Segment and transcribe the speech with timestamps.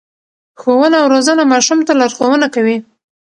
[0.61, 2.77] ښوونه او روزنه ماشوم ته لارښوونه کوي.